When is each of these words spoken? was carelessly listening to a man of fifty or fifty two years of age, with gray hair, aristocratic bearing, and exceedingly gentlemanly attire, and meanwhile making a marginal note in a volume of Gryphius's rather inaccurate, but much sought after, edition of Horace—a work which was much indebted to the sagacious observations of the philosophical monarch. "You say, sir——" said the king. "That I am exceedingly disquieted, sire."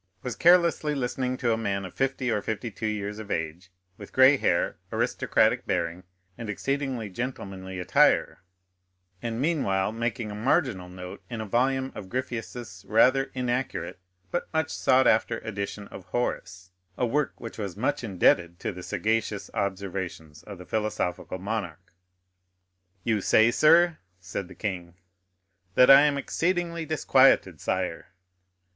was 0.23 0.35
carelessly 0.35 0.95
listening 0.95 1.37
to 1.37 1.53
a 1.53 1.57
man 1.59 1.85
of 1.85 1.93
fifty 1.93 2.31
or 2.31 2.41
fifty 2.41 2.71
two 2.71 2.87
years 2.87 3.19
of 3.19 3.29
age, 3.29 3.69
with 3.99 4.11
gray 4.11 4.35
hair, 4.35 4.77
aristocratic 4.91 5.67
bearing, 5.67 6.01
and 6.39 6.49
exceedingly 6.49 7.07
gentlemanly 7.07 7.77
attire, 7.77 8.41
and 9.21 9.39
meanwhile 9.39 9.91
making 9.91 10.31
a 10.31 10.33
marginal 10.33 10.89
note 10.89 11.21
in 11.29 11.39
a 11.39 11.45
volume 11.45 11.91
of 11.93 12.09
Gryphius's 12.09 12.83
rather 12.87 13.29
inaccurate, 13.35 13.99
but 14.31 14.51
much 14.51 14.71
sought 14.71 15.05
after, 15.05 15.37
edition 15.43 15.87
of 15.89 16.05
Horace—a 16.05 17.05
work 17.05 17.39
which 17.39 17.59
was 17.59 17.77
much 17.77 18.03
indebted 18.03 18.59
to 18.61 18.71
the 18.71 18.81
sagacious 18.81 19.51
observations 19.53 20.41
of 20.41 20.57
the 20.57 20.65
philosophical 20.65 21.37
monarch. 21.37 21.93
"You 23.03 23.21
say, 23.21 23.51
sir——" 23.51 23.99
said 24.19 24.47
the 24.47 24.55
king. 24.55 24.95
"That 25.75 25.91
I 25.91 26.01
am 26.01 26.17
exceedingly 26.17 26.87
disquieted, 26.87 27.61
sire." 27.61 28.07